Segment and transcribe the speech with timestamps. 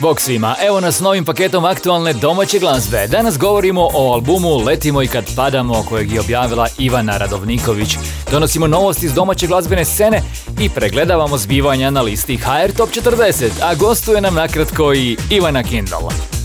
[0.00, 3.06] Bog svima, evo nas novim paketom aktualne domaće glazbe.
[3.06, 7.96] Danas govorimo o albumu Letimo i kad padamo kojeg je objavila Ivana Radovniković.
[8.30, 10.22] Donosimo novosti iz domaće glazbene scene
[10.60, 15.98] i pregledavamo zbivanja na listi HR Top 40, a gostuje nam nakratko i Ivana Kindle.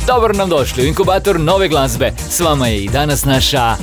[0.08, 2.14] Dobro nam došli u inkubator nove glazbe.
[2.30, 3.76] S vama je i danas naša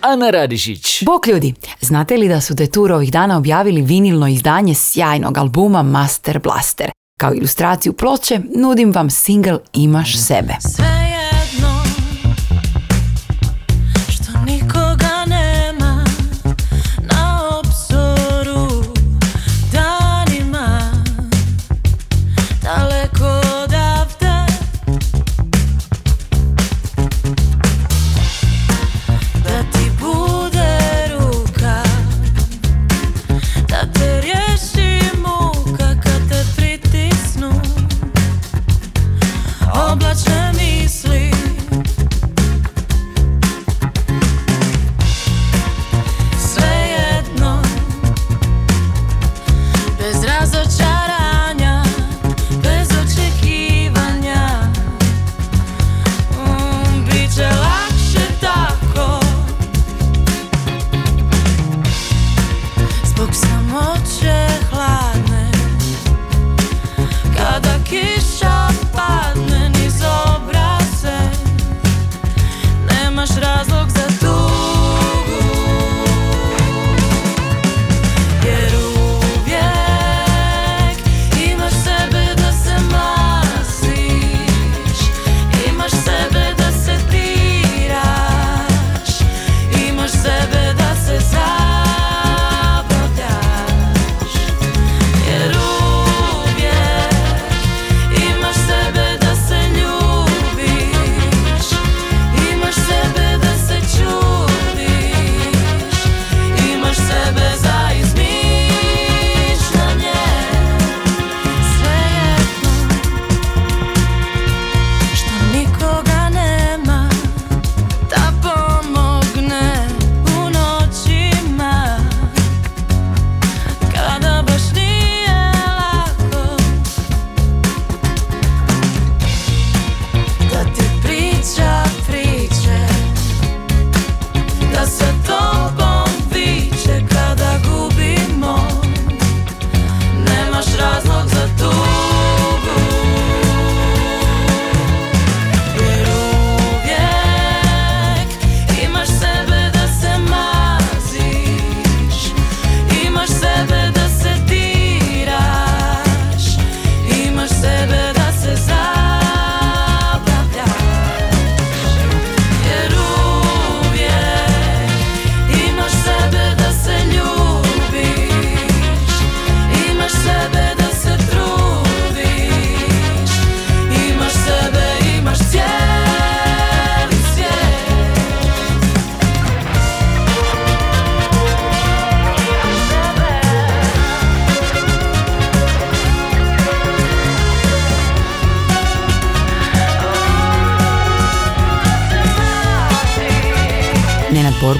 [0.00, 1.04] Ana Radišić.
[1.04, 6.38] Bok ljudi, znate li da su Detour ovih dana objavili vinilno izdanje sjajnog albuma Master
[6.38, 6.90] Blaster?
[7.18, 10.54] Kao ilustraciju ploče nudim vam single Imaš sebe.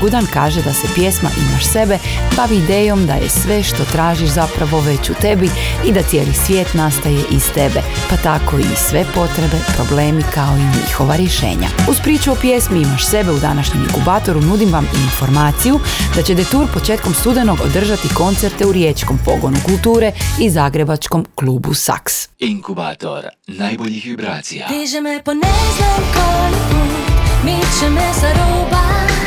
[0.09, 1.99] Borgudan kaže da se pjesma Imaš sebe
[2.37, 5.51] bavi idejom da je sve što tražiš zapravo već u tebi
[5.87, 7.81] i da cijeli svijet nastaje iz tebe,
[8.11, 11.69] pa tako i sve potrebe, problemi kao i njihova rješenja.
[11.91, 15.81] Uz priču o pjesmi Imaš sebe u današnjem inkubatoru nudim vam informaciju
[16.17, 22.29] da će Detour početkom studenog održati koncerte u Riječkom pogonu kulture i Zagrebačkom klubu Saks.
[22.39, 24.69] Inkubator najboljih vibracija.
[24.69, 26.88] Diže me po ne znam koji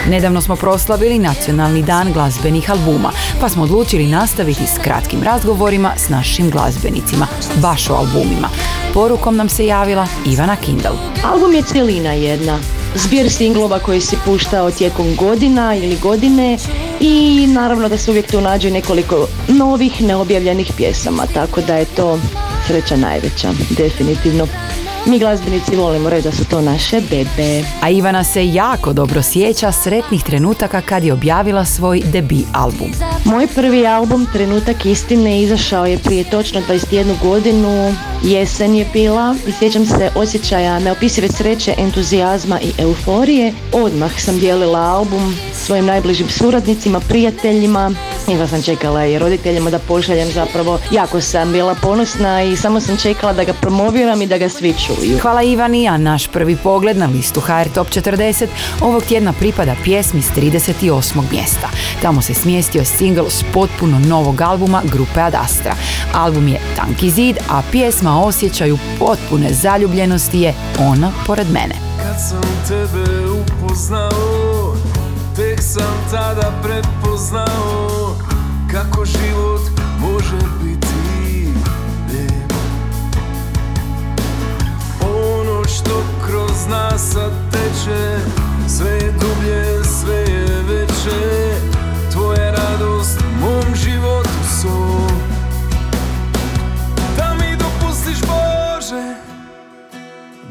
[0.09, 6.09] Nedavno smo proslavili nacionalni dan glazbenih albuma, pa smo odlučili nastaviti s kratkim razgovorima s
[6.09, 7.27] našim glazbenicima,
[7.61, 8.49] baš o albumima.
[8.93, 10.91] Porukom nam se javila Ivana Kindle.
[11.23, 12.59] Album je cjelina jedna.
[12.95, 16.57] Zbir singlova koji si puštao tijekom godina ili godine
[16.99, 22.19] i naravno da se uvijek tu nađe nekoliko novih neobjavljenih pjesama, tako da je to
[22.67, 24.47] sreća najveća, definitivno.
[25.05, 27.63] mi glazbenici volimo reći da su to naše bebe.
[27.81, 32.91] A Ivana se jako dobro sjeća sretnih trenutaka kad je objavila svoj debi album.
[33.25, 39.51] Moj prvi album Trenutak istine izašao je prije točno 21 godinu, jesen je bila i
[39.51, 43.53] sjećam se osjećaja neopisive sreće, entuzijazma i euforije.
[43.73, 47.91] Odmah sam dijelila album svojim najbližim suradnicima, prijateljima,
[48.27, 50.79] jedva sam čekala i roditeljima da pošaljem zapravo.
[50.91, 54.73] Jako sam bila ponosna i samo sam čekala da ga promoviram i da ga svi
[54.73, 55.19] čuju.
[55.21, 58.47] Hvala Ivani, a naš prvi pogled na listu HR Top 40
[58.81, 61.31] ovog tjedna pripada pjesmi s 38.
[61.31, 61.69] mjesta.
[62.01, 65.75] Tamo se smjestio single s potpuno novog albuma grupe Ad Astra.
[66.13, 71.75] Album je Tanki zid, a pjesma osjećaju potpune zaljubljenosti je Ona pored mene.
[72.03, 74.30] Kad sam tebe upoznao
[75.35, 78.15] Tek sam tada prepoznao
[78.71, 79.61] Kako život
[79.99, 80.87] može biti
[82.09, 82.53] lijep
[85.01, 88.17] Ono što kroz nas sad teče
[88.67, 91.55] Sve je dublje, sve je veće.
[92.11, 94.29] Tvoja radost mom životu
[94.61, 95.17] sol
[97.17, 99.15] Da mi dopustiš Bože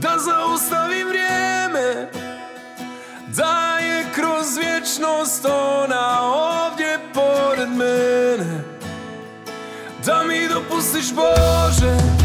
[0.00, 2.11] da zaustavim vrijeme
[3.37, 3.69] Da
[4.20, 8.64] kroz vječnost ona ovdje pored mene.
[10.06, 12.19] Da mi dopustiš Bože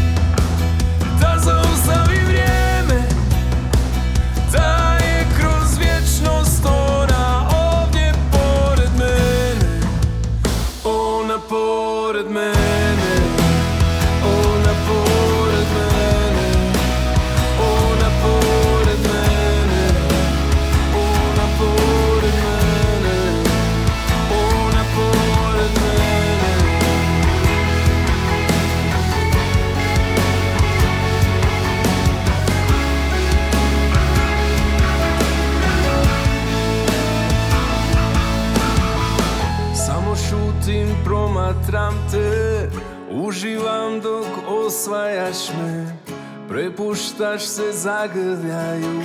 [47.86, 49.02] zagrljaju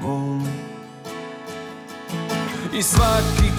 [0.00, 0.48] mom.
[2.74, 3.49] I svaki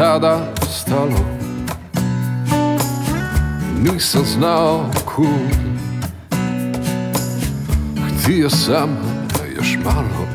[0.00, 0.38] tada
[0.70, 1.20] stalo.
[3.82, 5.26] Nisam znao kud.
[8.22, 8.98] Htio sam
[9.56, 10.26] još malo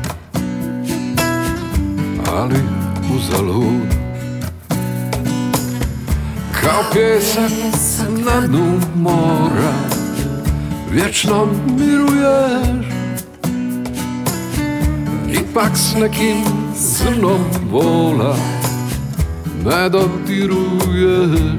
[2.36, 2.60] ali
[3.16, 3.94] uzalud.
[6.60, 7.50] Kao pjesak
[8.24, 9.72] na dnu mora
[10.90, 12.86] Vječno miruješ.
[15.28, 16.44] Ipak s nekim
[16.76, 18.36] zrnom vola
[19.66, 21.50] Ne dodiruješ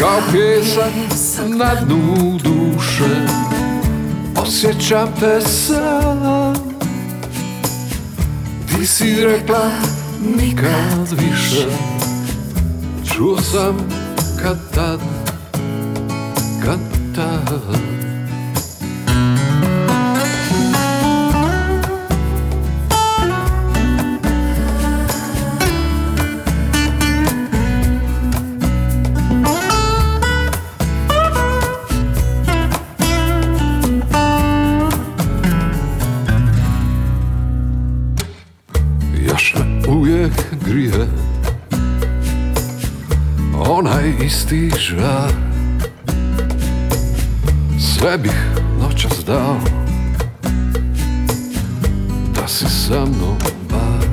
[0.00, 0.92] Kao pjesak
[1.46, 3.48] na dnu duše
[4.42, 6.54] Osjećam te sam.
[8.68, 9.70] Ti si rekla
[10.36, 11.66] nikad više.
[13.14, 13.76] Čuo sam
[14.42, 15.00] kad tad,
[16.64, 16.78] kad
[17.14, 18.07] tad
[48.22, 48.32] Bih
[48.80, 49.56] noćas dao
[52.34, 53.36] Da si sa mnom
[53.70, 54.08] bar.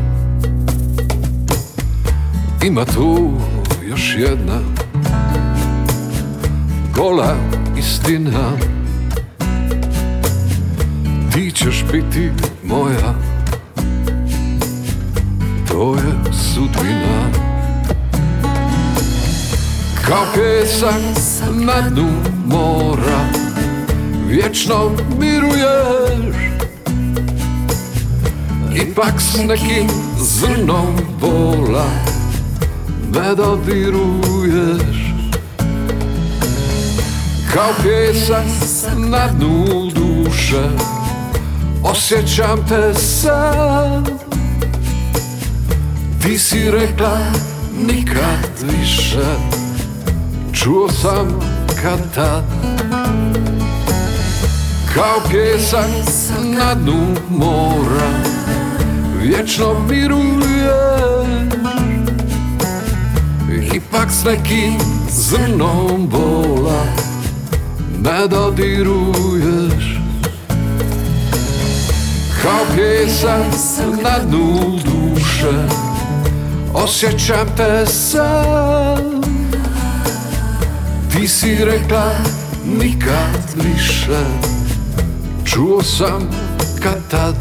[2.65, 3.31] Ima tu
[3.89, 4.59] još jedna
[6.95, 7.35] Gola
[7.77, 8.51] istina.
[11.33, 12.31] Ti ćeš biti
[12.63, 13.15] moja
[15.67, 17.29] to je sudbina.
[20.07, 21.01] Kao pesak
[21.51, 22.09] na dnu
[22.45, 23.44] mora
[24.35, 26.35] Vječno miruješ.
[28.75, 29.87] Ipak s nekim
[30.17, 31.85] zrnom bola
[33.13, 35.13] Me dodiruješ.
[37.53, 38.45] Kao pjesak
[38.97, 40.63] na dnu duše
[41.83, 44.09] Osjećam te sad
[46.23, 47.17] ti si rekla
[47.87, 49.25] nikad više.
[50.53, 51.39] Čuo sam
[51.81, 52.43] kad tad
[54.95, 55.89] Kao pjesak
[56.43, 58.09] na dnu mora.
[59.21, 60.75] Vječno miruje
[63.73, 64.77] Ipak s nekim
[65.09, 66.85] zrnom bola
[67.99, 69.99] Ne dodiruješ.
[72.41, 73.53] Kao pjesak
[74.03, 75.67] na dnu duše
[76.73, 79.21] Osjećam te sam.
[81.11, 82.11] Ti si rekla
[82.65, 84.54] nikad više
[85.55, 86.29] Čuo sam
[86.83, 87.35] kad tad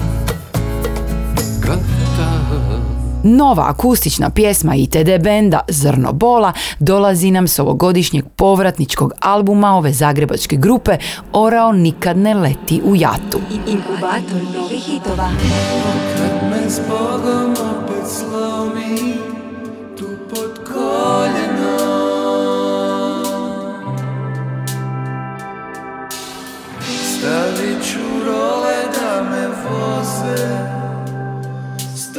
[1.60, 1.78] Kad
[2.16, 2.80] tad
[3.24, 10.56] Nova akustična pjesma ITD benda Zrno bola dolazi nam s ovogodišnjeg povratničkog albuma ove zagrebačke
[10.56, 10.96] grupe
[11.32, 13.40] Orao nikad ne leti u jatu.
[13.66, 15.28] Inkubator novih hitova.
[16.16, 19.14] Kad me s Bogom opet slomi
[19.98, 21.94] Tu pod koljeno
[27.18, 27.53] Stavit ću
[28.24, 30.36] role da me voze
[31.94, 32.12] S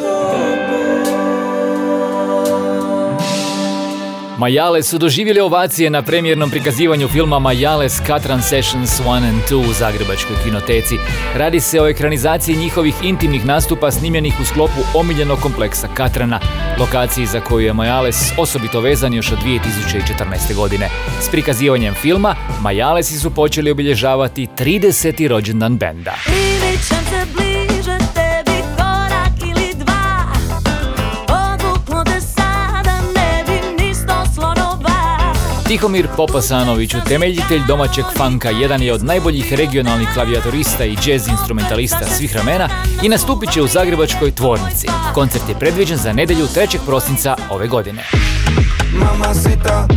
[4.38, 9.74] Majale su doživjeli ovacije na premijernom prikazivanju filma Majales Katran Sessions 1 and 2 u
[9.74, 10.96] Zagrebačkoj kinoteci.
[11.36, 16.40] Radi se o ekranizaciji njihovih intimnih nastupa snimljenih u sklopu omiljenog kompleksa Katrana,
[16.80, 20.56] lokaciji za koju je Majales osobito vezan još od 2014.
[20.56, 20.90] godine.
[21.22, 25.28] S prikazivanjem filma Majalesi su počeli obilježavati 30.
[25.28, 26.16] rođendan benda.
[35.68, 42.34] Tihomir Popasanović, utemeljitelj domaćeg funka, jedan je od najboljih regionalnih klavijatorista i jazz instrumentalista svih
[42.34, 42.70] vremena
[43.04, 44.88] i nastupit će u Zagrebačkoj tvornici.
[45.14, 46.78] Koncert je predviđen za nedjelju 3.
[46.86, 48.04] prosinca ove godine.
[48.94, 49.88] Mama sita,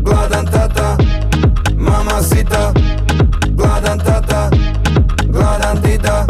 [0.00, 0.96] gladan tata
[1.76, 2.72] Mama sita,
[3.48, 4.50] gladan tata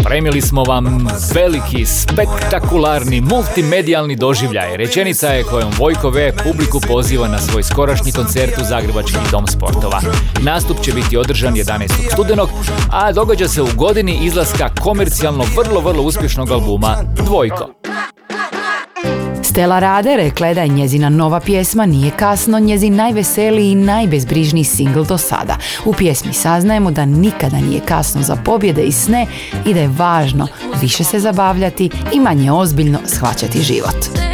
[0.05, 4.77] Premili smo vam veliki, spektakularni, multimedijalni doživljaj.
[4.77, 10.01] Rečenica je kojom Vojko V publiku poziva na svoj skorašnji koncert u Zagrebački dom sportova.
[10.41, 12.13] Nastup će biti održan 11.
[12.13, 12.49] studenog,
[12.93, 17.78] a događa se u godini izlaska komercijalno vrlo, vrlo uspješnog albuma Dvojko.
[19.59, 24.65] Stella Rade rekla je da je njezina nova pjesma Nije kasno njezin najveseliji i najbezbrižniji
[24.65, 25.57] singl do sada.
[25.85, 29.27] U pjesmi saznajemo da nikada nije kasno za pobjede i sne
[29.67, 30.47] i da je važno
[30.81, 34.28] više se zabavljati i manje ozbiljno shvaćati život.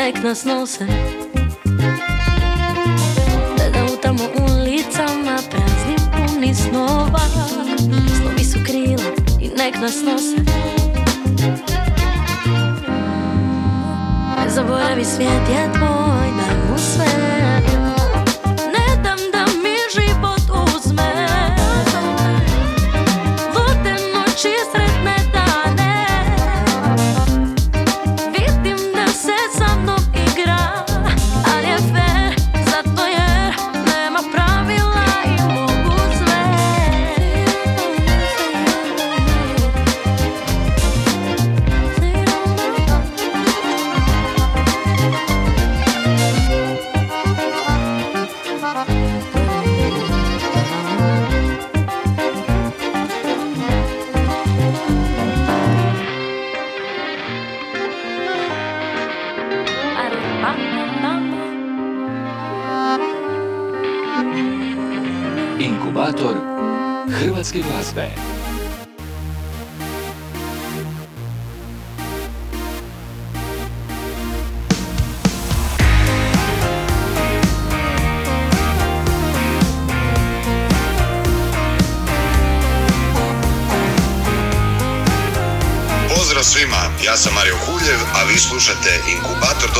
[0.00, 0.86] nek nas nose.
[3.72, 7.20] Da tamo ulicama prazni puni snova.
[8.20, 10.36] Slovi su krila i nek nas nose.
[14.38, 16.59] Ne zaboravi svijet je tvoj da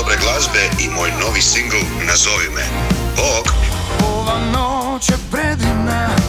[0.00, 2.64] dobre glazbe i moj novi singl Nazovi me.
[3.16, 3.54] Bog!
[4.04, 6.19] Ova noć je predivna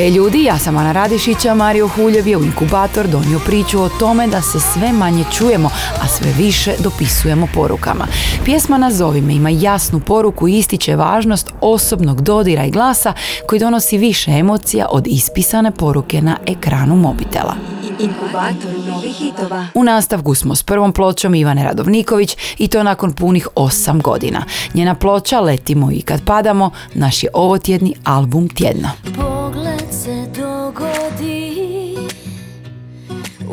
[0.00, 3.88] Hej ljudi, ja sam Ana Radišić, a Mario Huljev je u inkubator donio priču o
[3.88, 5.70] tome da se sve manje čujemo,
[6.02, 8.06] a sve više dopisujemo porukama.
[8.44, 13.12] Pjesma Nazovi me ima jasnu poruku i ističe važnost osobnog dodira i glasa
[13.48, 17.54] koji donosi više emocija od ispisane poruke na ekranu mobitela.
[17.98, 19.66] Inkubator novih hitova.
[19.74, 24.44] U nastavku smo s prvom pločom Ivane Radovniković i to nakon punih osam godina.
[24.74, 28.92] Njena ploča Letimo i kad padamo naš je ovotjedni album tjedna.
[29.16, 29.79] Pogled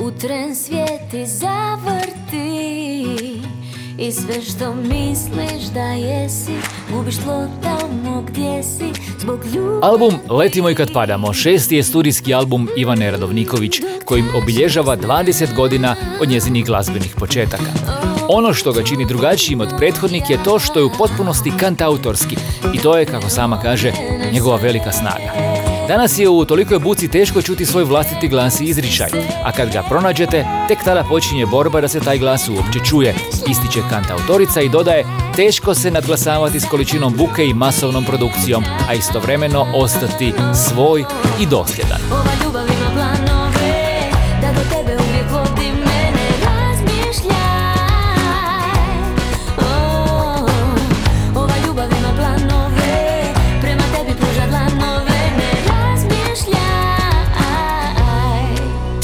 [0.08, 3.06] U tren svijeti zavrti
[3.98, 6.52] I sve što misliš da jesi
[6.94, 8.86] Gubiš tlo tamo gdje si
[9.20, 14.98] Zbog ljubavi Album Letimo i kad padamo šesti je studijski album Ivane Radovniković kojim obilježava
[14.98, 17.72] 20 godina od njezinih glazbenih početaka.
[18.30, 22.36] Ono što ga čini drugačijim od prethodnik je to što je u potpunosti kantautorski
[22.74, 23.92] i to je, kako sama kaže,
[24.34, 25.67] njegova velika snaga.
[25.88, 29.10] Danas je u tolikoj buci teško čuti svoj vlastiti glas i izričaj,
[29.44, 33.16] a kad ga pronađete, tek tada počinje borba da se taj glas uopće čuje,
[33.50, 39.66] ističe kantautorica i dodaje teško se nadglasavati s količinom buke i masovnom produkcijom, a istovremeno
[39.76, 41.06] ostati svoj
[41.42, 42.02] i dosljedan.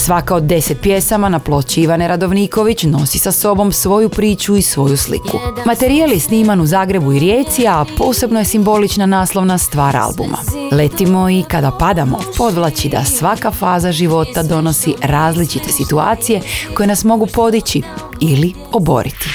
[0.06, 4.98] Svaka od deset pjesama na ploči Ivane Radovniković nosi sa sobom svoju priču i svoju
[4.98, 5.40] sliku.
[5.66, 10.38] Materijal je sniman u Zagrebu i Rijeci, a posebno je simbolična naslovna stvar albuma.
[10.72, 16.42] Letimo i kada padamo, podvlači da svaka faza života donosi različite situacije
[16.76, 17.82] koje nas mogu podići
[18.22, 19.30] ili oboriti.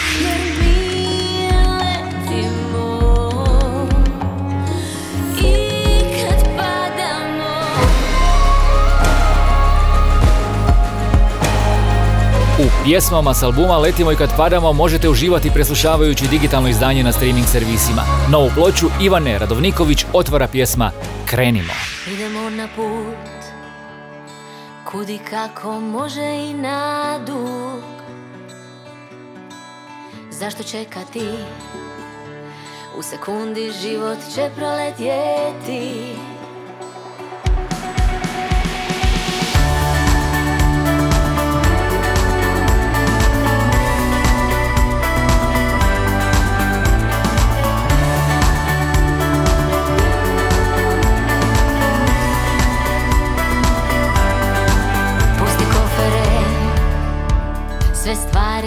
[12.89, 18.03] Pjesmama s albuma Letimo i kad padamo možete uživati preslušavajući digitalno izdanje na streaming servisima.
[18.31, 20.91] Novu ploču Ivane Radovniković otvara pjesma
[21.27, 21.73] Krenimo.
[22.13, 23.15] Idemo na put
[24.91, 27.83] Kudi kako može i na dug
[30.31, 31.29] Zašto čekati
[32.99, 36.15] U sekundi život će proletjeti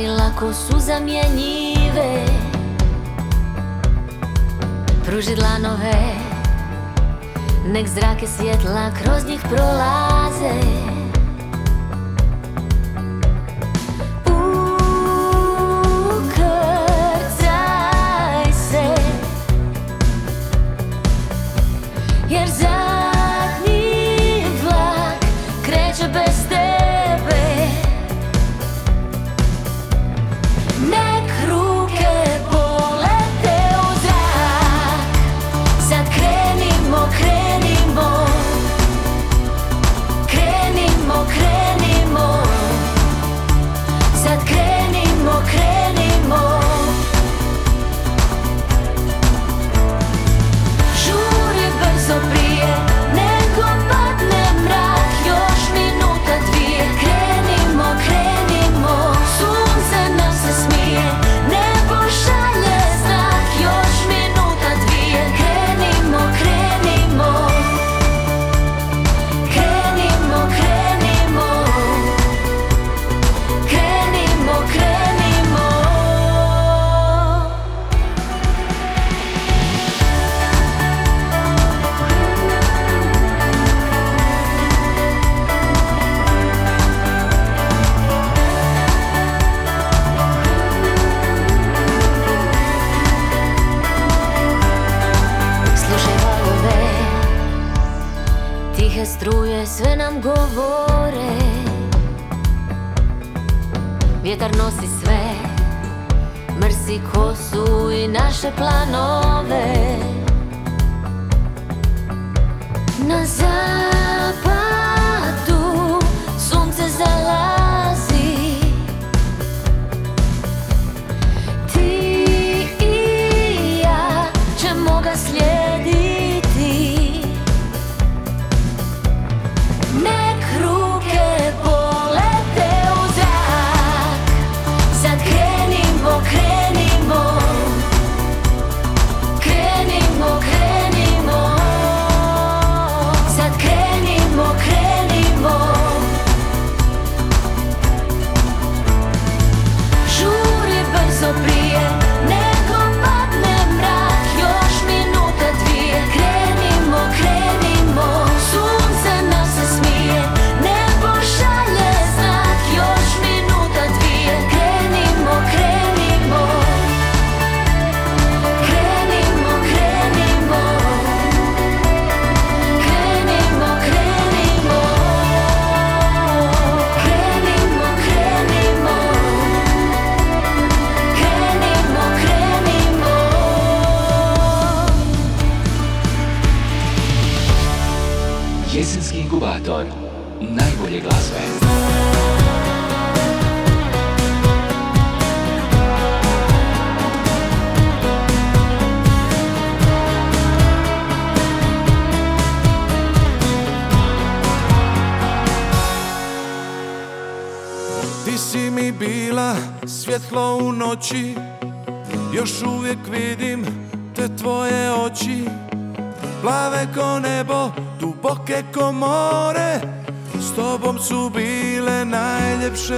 [0.01, 2.25] stvari lako su zamjenjive.
[5.05, 6.15] Pruži dlanove
[7.67, 10.53] Nek zrake svjetla kroz njih prolaze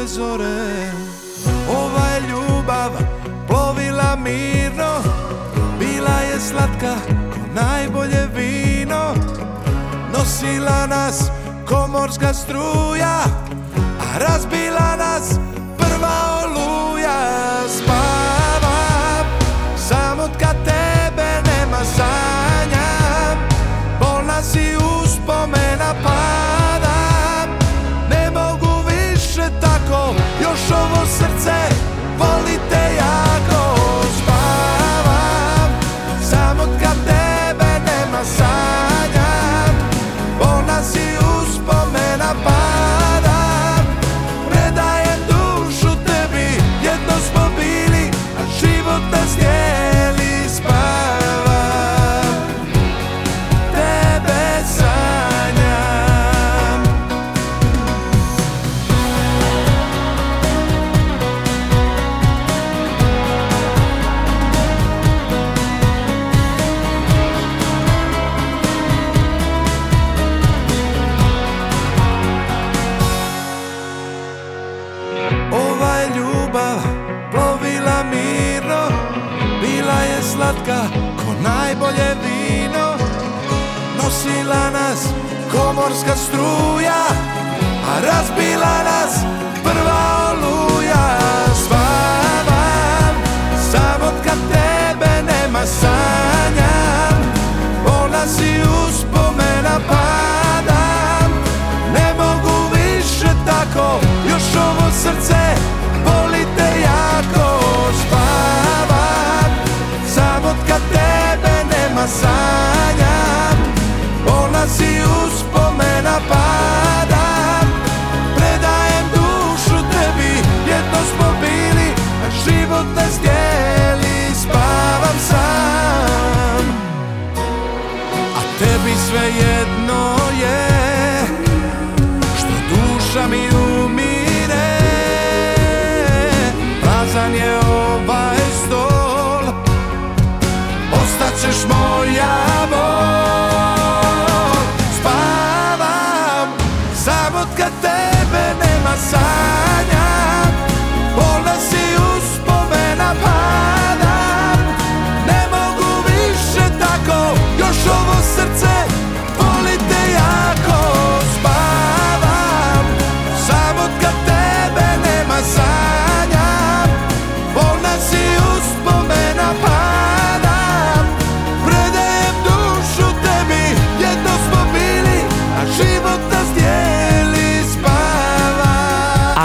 [0.08, 0.92] zore,
[1.70, 2.92] Ova je ljubav
[3.48, 5.02] plovila mirno
[5.80, 9.14] Bila je slatka ko najbolje vino.
[10.14, 11.32] Nosila nas
[11.68, 13.24] komorska struja
[14.00, 15.53] A razbila nas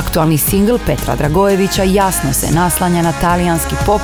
[0.09, 4.01] Aktualni singl Petra Dragojevića jasno se naslanja na talijanski pop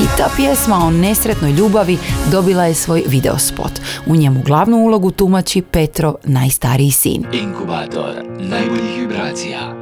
[0.00, 1.98] i ta pjesma o nesretnoj ljubavi
[2.30, 3.72] dobila je svoj videospot.
[4.06, 7.26] U njemu glavnu ulogu tumači Petro, najstariji sin.
[7.32, 9.74] Inkubator najboljih vibracija.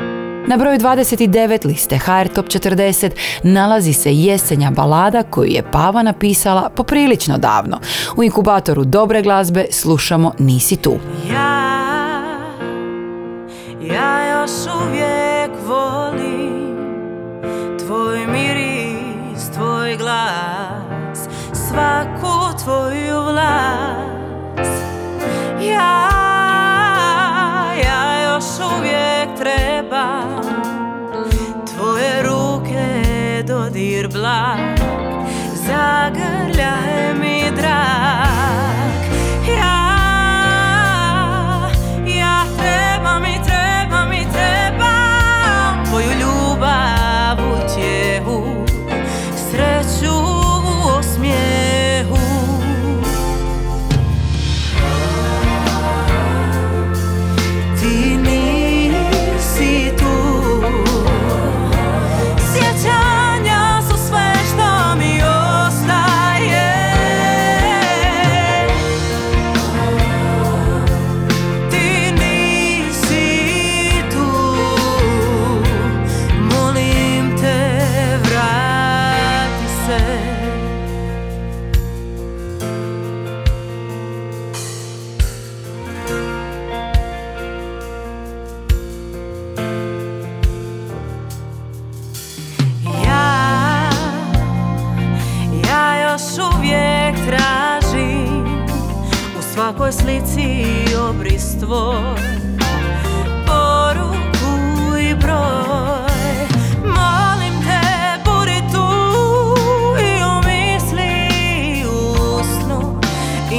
[0.47, 3.11] Na broju 29 liste HR Top 40
[3.43, 7.81] nalazi se jesenja balada koju je Pava napisala poprilično davno.
[8.17, 10.97] U inkubatoru dobre glazbe slušamo Nisi tu.
[11.31, 11.73] Ja,
[13.95, 14.51] ja još
[14.87, 15.22] uvijek
[15.73, 16.77] volim.
[17.79, 24.83] Tvoj miris, tvoj glas Svaku tvoju vlast.
[25.61, 26.09] Ja,
[27.85, 28.45] ja još
[28.79, 30.43] uvijek trebam
[31.75, 34.79] Tvoje ruke dodir blag
[35.55, 37.12] Zagrljaj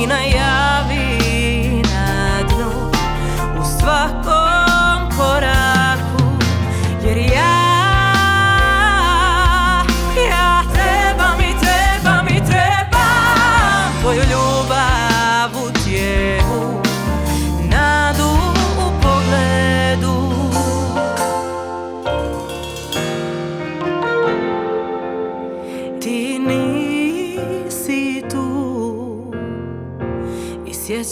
[0.04, 0.43] I najavi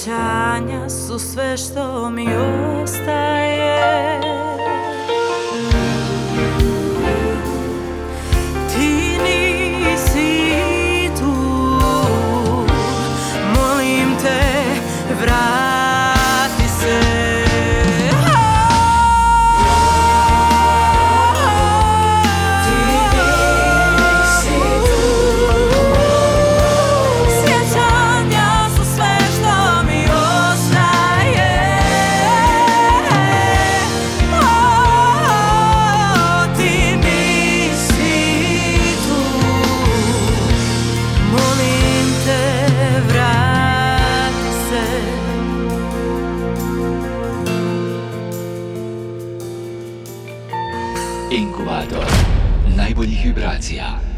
[0.02, 2.28] sjećanja su sve što mi
[2.84, 3.41] ostaje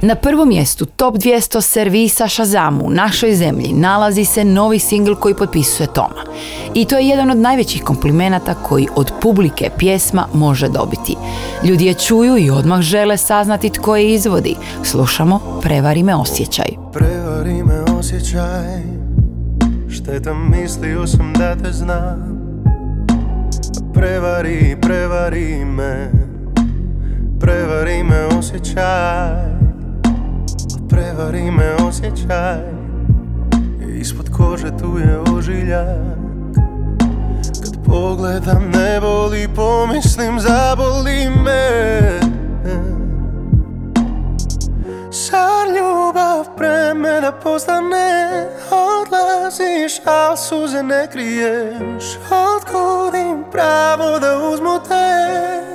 [0.06, 5.36] Na prvom mjestu top 200 servisa Shazamu u našoj zemlji nalazi se novi singl koji
[5.36, 6.24] potpisuje Toma.
[6.74, 11.16] I to je jedan od najvećih komplimenata koji od publike pjesma može dobiti.
[11.64, 14.56] Ljudi je čuju i odmah žele saznati tko je izvodi.
[14.84, 16.68] Slušamo Prevari me osjećaj.
[16.94, 18.84] Prevari me osjećaj
[19.90, 22.44] Šteta mislio sam da te znam
[23.94, 26.12] Prevari, prevari me
[27.40, 29.63] Prevari me osjećaj
[30.94, 32.60] Prevari me osjećaj.
[34.00, 36.18] Ispod kože tu je ožiljak.
[37.64, 42.20] Kad pogledam ne boli Pomislim zaboli me.
[45.12, 52.18] Zar ljubav pre mene postane Odlaziš, al suze ne kriješ.
[52.32, 55.73] Otkud im pravo da uzmu te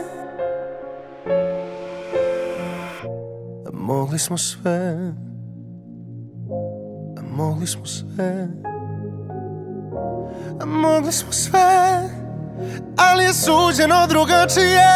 [3.89, 5.13] Mogli smo sve.
[7.31, 8.49] Mogli smo sve.
[10.67, 12.03] Mogli smo sve.
[12.97, 14.89] Ali je suđeno drugačije.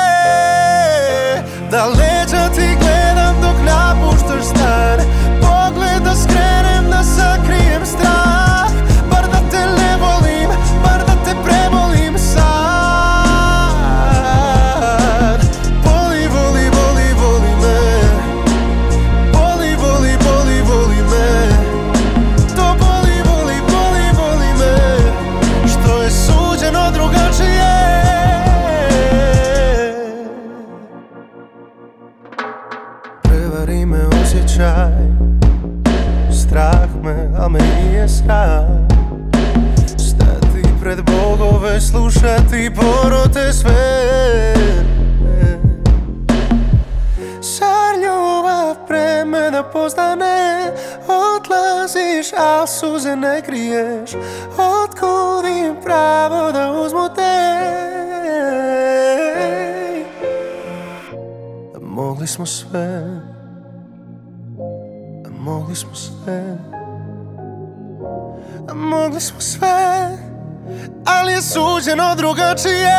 [1.70, 5.00] Da leđa ti gledam dok napuštaš stan.
[5.40, 8.51] Pogled da skrenem da sakrijem strah
[38.22, 38.68] ista
[39.98, 44.54] Stati pred bogove, slušati porote sve.
[47.40, 50.72] Sar ljubav pre mene postane
[51.08, 54.10] Odlaziš, a suze ne kriješ
[54.58, 57.32] Otkud im pravo da uzmu te?
[61.80, 63.02] Mogli smo sve.
[65.38, 66.58] Mogli smo sve.
[68.74, 70.18] Mogli smo sve
[71.06, 72.92] Ali je suđeno drugačije.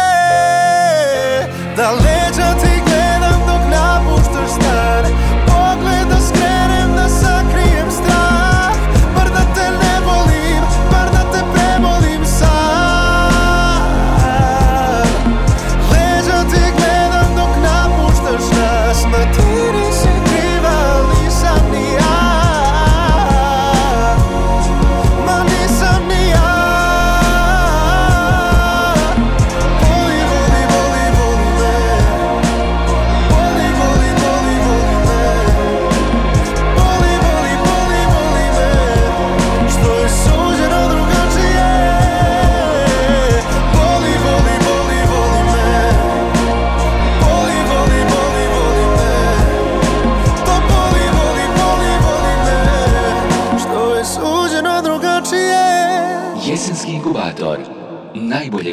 [1.78, 5.05] Da leđa ti gledam dok napuštaš stan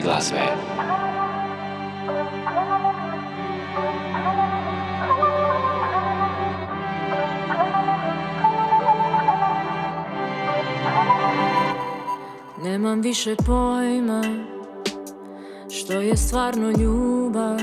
[0.01, 0.41] najbolje glazbe.
[12.63, 14.23] Nemam više pojma
[15.71, 17.59] Što je stvarno ljubav.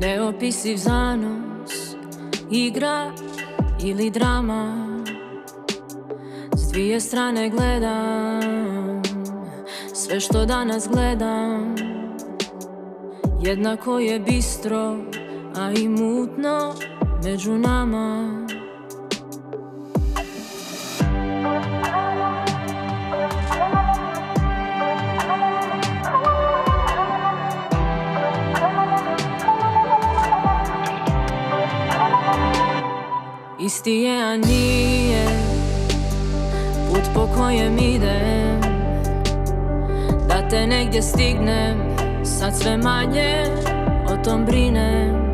[0.00, 1.96] Neopisiv zanos
[2.50, 3.12] Igra
[3.84, 4.86] ili drama.
[6.56, 8.75] S dvije strane gledam
[10.06, 11.74] Sve što danas gledam.
[13.42, 14.96] Jednako je bistro
[15.56, 16.74] A i mutno
[17.24, 18.46] među nama.
[33.60, 35.26] Isti je, a nije
[36.90, 38.45] Put po kojem idem
[40.46, 41.76] Da te negdje stignem
[42.24, 43.44] Sad sve manje
[44.06, 45.32] o tom brinem.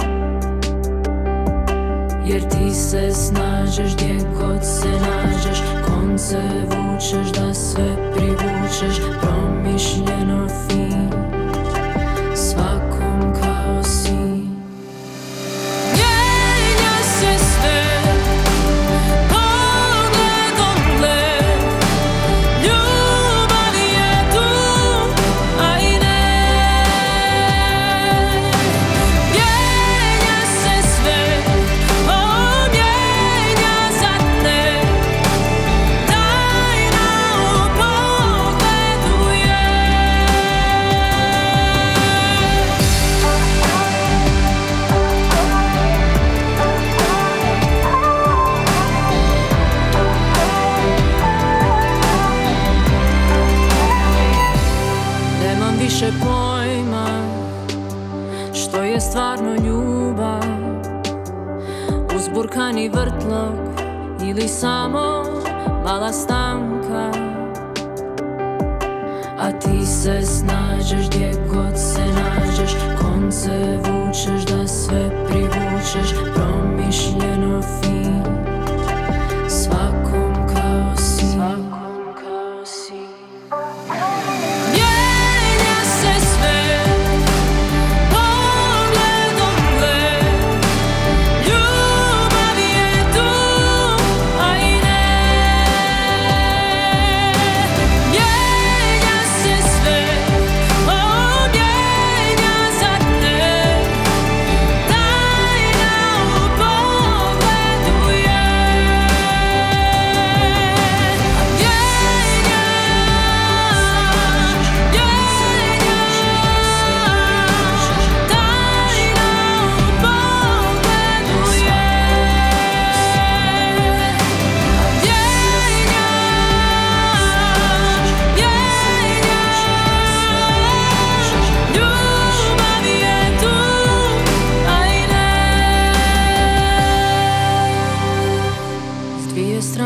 [2.26, 10.81] Jer ti se snađeš gdje god se nađeš Konce vučeš da sve privučeš Promišljeno fin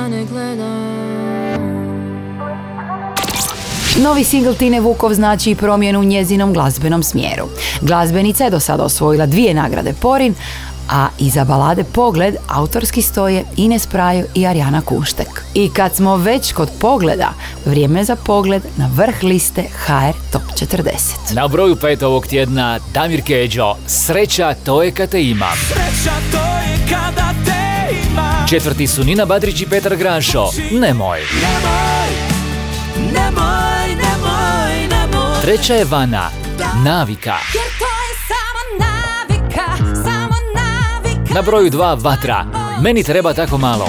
[0.09, 0.97] ne gledam
[4.03, 7.45] Novi singl Tine Vukov znači i promjenu u njezinom glazbenom smjeru.
[7.81, 10.35] Glazbenica je do sada osvojila dvije nagrade Porin,
[10.91, 15.45] a iza balade Pogled autorski stoje Ines Praju i Arjana Kuštek.
[15.55, 17.33] I kad smo već kod pogleda,
[17.65, 21.35] vrijeme za pogled na vrh liste HR Top 40.
[21.35, 25.57] Na broju pet ovog tjedna Damir Keđo, Sreća to je kad te imam.
[25.69, 27.66] Sreća to je kada te
[28.51, 31.21] Četvrti su Nina Badrić i Petar Granšo, Nemoj.
[31.43, 32.09] Nemoj,
[33.13, 36.31] nemoj, nemoj, nemoj Treća je Vana,
[36.85, 37.35] Navika.
[37.55, 42.45] Jer to je samo navika, samo navika Na broju dva Vatra,
[42.83, 43.89] Meni treba tako malo.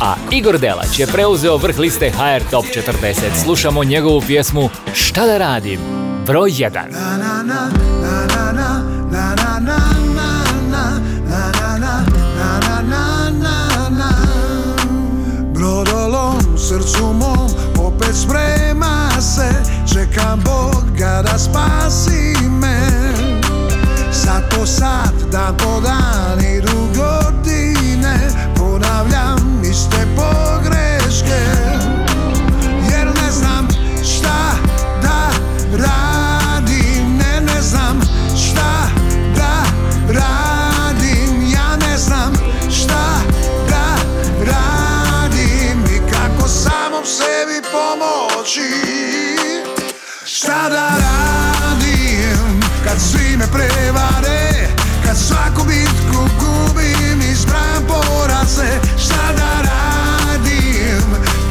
[0.00, 3.44] A Igor Delać je preuzeo vrh liste HR Top 40.
[3.44, 5.80] Slušamo njegovu pjesmu Šta da radim?
[6.26, 7.91] Broj 1.
[18.12, 19.48] opet sprema se
[19.92, 22.80] Čekam Boga da spasi me.
[24.12, 25.80] Zato sad, dan po
[28.56, 30.51] Ponavljam iste pogreške
[48.52, 49.36] pomoći
[50.24, 54.68] Šta da radim kad svi me prevare?
[55.06, 58.80] Kad svaku bitku gubim i zbram poraze.
[59.04, 61.02] Šta da radim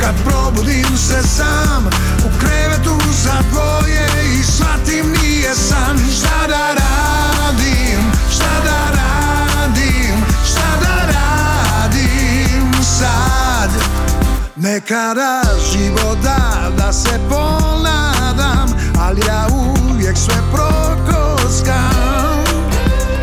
[0.02, 1.90] kad probudim se sam?
[2.26, 4.08] U krevetu za dvoje
[4.40, 5.98] i shvatim nije san.
[6.18, 13.70] Šta da radim, šta radim, šta radim sad?
[14.56, 15.42] Nekada
[15.72, 16.41] život
[16.94, 18.70] se ponadam
[19.00, 22.44] Ali ja uvijek sve prokoskam.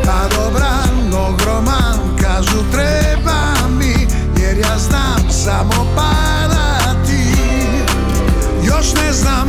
[0.05, 4.09] Pa dobran ogroman kažu treba mi
[4.43, 7.23] Jer ja znam samo padati.
[8.63, 9.49] Još ne znam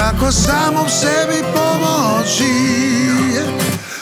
[0.00, 2.54] kako samom sebi pomoći?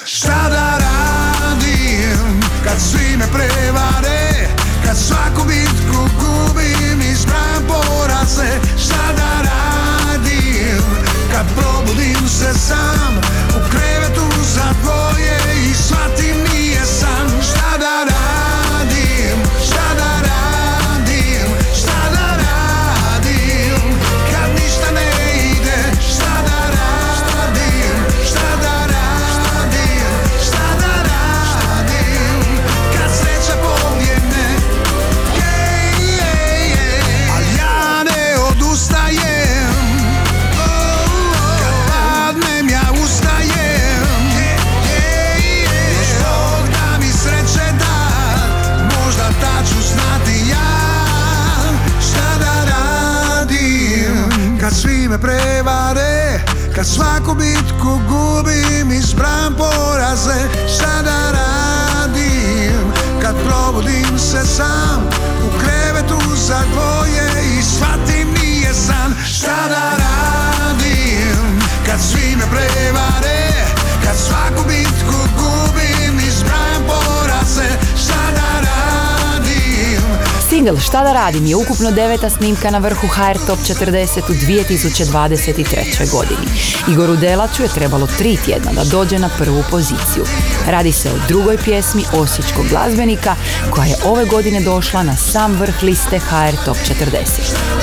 [0.05, 4.49] Šta da radim kad svi me prevare?
[4.87, 8.51] Kad svaku bitku gubim i zbram poraze?
[8.85, 10.83] Šta da radim
[11.33, 13.21] kad probudim se sam?
[13.51, 15.39] U krevetu za dvoje
[15.71, 16.58] i shvatim
[57.19, 59.78] svaku bitku gubim i zbram poraze
[80.69, 86.11] Single Šta da radim je ukupno deveta snimka na vrhu HR Top 40 u 2023.
[86.11, 86.49] godini.
[86.89, 90.25] Igoru Delaču je trebalo tri tjedna da dođe na prvu poziciju.
[90.67, 93.37] Radi se o drugoj pjesmi osječkog glazbenika
[93.71, 97.05] koja je ove godine došla na sam vrh liste HR Top 40.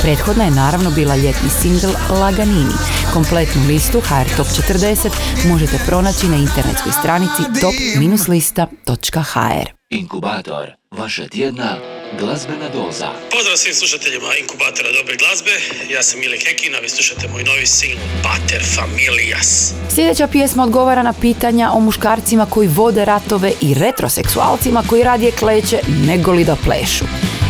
[0.01, 2.73] Prethodna je naravno bila ljetni single Laganini.
[3.13, 5.09] Kompletnu listu HR Top 40
[5.47, 9.69] možete pronaći na internetskoj stranici top-lista.hr.
[9.89, 13.09] Inkubator, vaša tjedna glazbena doza.
[13.31, 15.51] Pozdrav svim slušateljima Inkubatora Dobre glazbe,
[15.93, 19.73] ja sam Mile Kekin, a vi slušate moj novi singl Pater Familias.
[19.95, 25.79] Sljedeća pjesma odgovara na pitanja o muškarcima koji vode ratove i retroseksualcima koji radije kleće
[26.07, 27.05] nego li da plešu.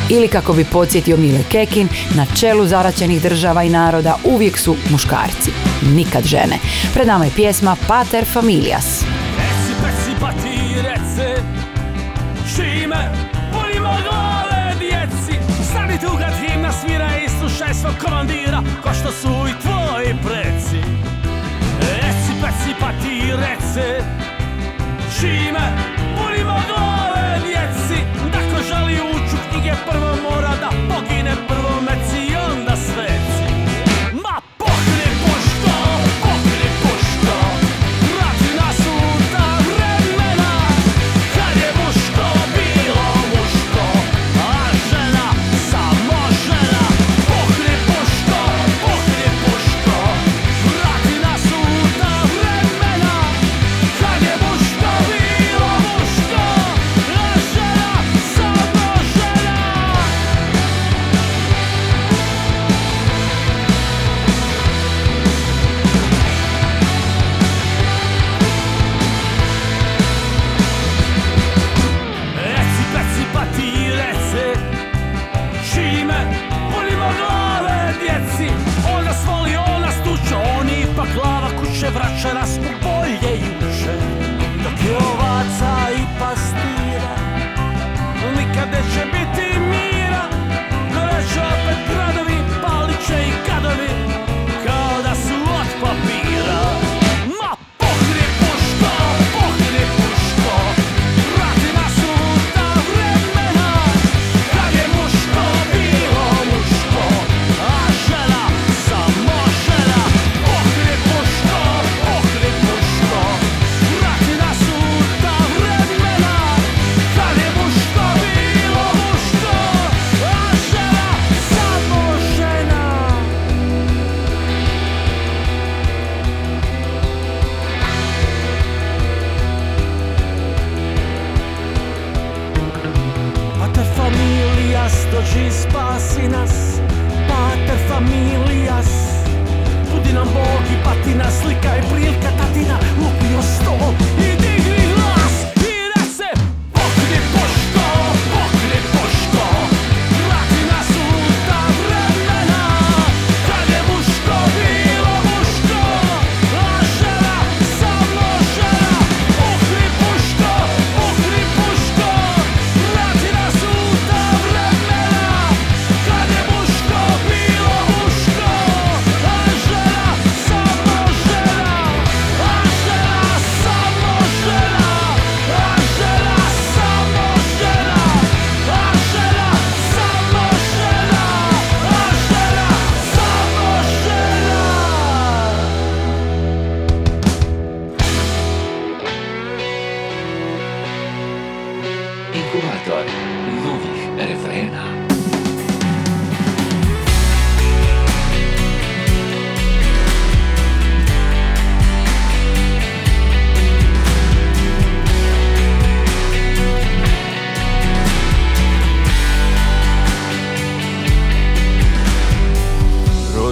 [0.10, 5.51] Ili kako bi podsjetio Mile Kekin, na čelu zaraćenih država i naroda uvijek su muškarci,
[5.95, 6.60] nikad žene.
[6.93, 9.03] Pred nama je pjesma Pater Familias.
[9.38, 9.76] Reci,
[16.16, 20.82] Druga himna svira i slušaj svog komandira Ko što su i tvoji preci.
[21.80, 24.03] Reci peci pa ti rece
[25.20, 25.66] Čime
[26.16, 28.01] punimo glave djeci
[28.34, 32.25] Da ko želi ući u knjige prvo mora da pogine prvo meci.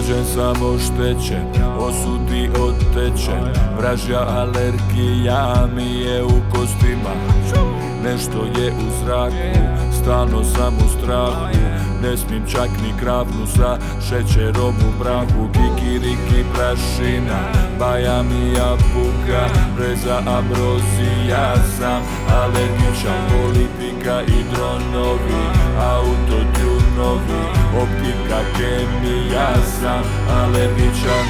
[0.03, 1.45] rođen sam oštećen
[1.77, 3.43] Osudi otečen
[3.77, 7.13] Vražja alergija mi je u kostima.
[8.03, 9.59] Nešto je u zraku
[10.01, 11.45] Stalno sam u strahu.
[12.01, 13.77] Ne smijem čak ni kravnu sa
[14.09, 15.49] šećerom u braku.
[15.53, 17.39] Kikiriki prašina
[17.79, 19.49] Baja mi jabuka.
[19.77, 23.29] Breza ambrozija sam Alergičan.
[23.31, 25.43] Politika i dronovi
[25.79, 26.62] Autotip
[26.97, 27.41] novi
[27.81, 30.03] Optika kemija sam
[30.43, 31.25] alergičan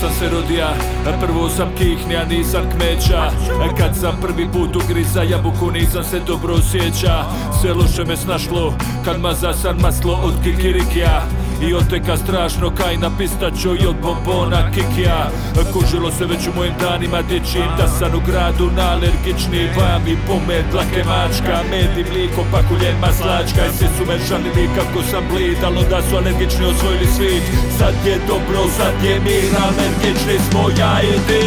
[0.00, 0.74] sam se rodija,
[1.20, 3.30] prvo sam kihnja, nisam kmeća.
[3.78, 7.24] Kad sam prvi put ugriza jabuku nisam se dobro osjeća.
[7.60, 8.74] Sve loše me snašlo,
[9.04, 11.22] kad maza sam maslo od kikirikija.
[11.60, 15.30] I oteka strašno kaj na pistaču i od bombona kikija.
[15.72, 20.16] Kužilo se već u mojim danima dječjim Da sam u gradu na alergični Bajam i
[20.26, 25.24] pomed, dlake mačka Med i mliko, pakuljen maslačka I svi su me žalili kako sam
[25.30, 27.44] blid Al onda su alergični osvojili svit
[27.78, 31.44] Sad je dobro, sad je mir Alergični smo ja i ti.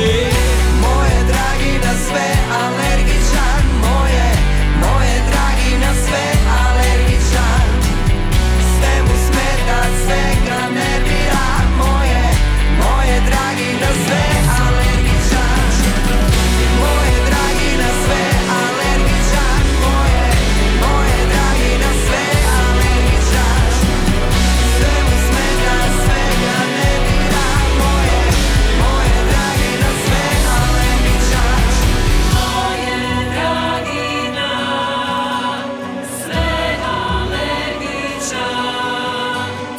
[0.84, 2.28] Moje dragi na sve
[2.64, 3.21] alergičan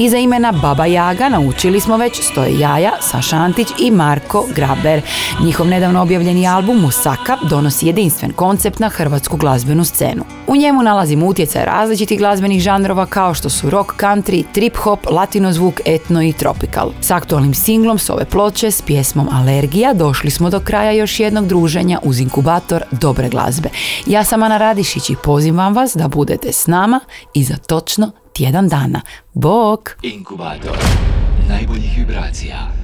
[0.02, 5.02] Iza imena Baba Jaga naučili smo već stoje Jaja, Saša Antić i Marko Graber.
[5.40, 10.24] Njihov nedavno objavljeni album Musaka donosi jedinstven koncept na hrvatsku glazbenu scenu.
[10.46, 15.52] U njemu nalazimo utjecaj različitih glazbenih žanrova kao što su rock, country, trip hop, latino
[15.52, 16.90] zvuk, etno i tropical.
[17.00, 21.46] S aktualnim singlom s ove ploče s pjesmom Alergija došli smo do kraja još jednog
[21.46, 23.68] druženja uz inkubator dobre glazbe.
[24.06, 27.00] Ja sam Ana Radišić i pozivam vas da budete s nama
[27.34, 29.00] i za točno tjedan dana.
[29.32, 29.96] Bok!
[30.02, 30.78] Inkubator
[31.48, 32.81] najboljih vibracija.